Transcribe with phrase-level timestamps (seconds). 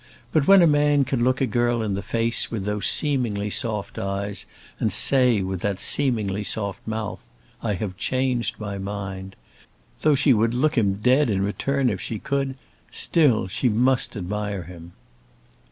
[0.31, 3.99] But when a man can look a girl in the face with those seemingly soft
[3.99, 4.47] eyes,
[4.79, 7.23] and say with that seemingly soft mouth,
[7.61, 9.35] 'I have changed my mind,'
[9.99, 12.55] though she would look him dead in return if she could,
[12.89, 14.93] still she must admire him."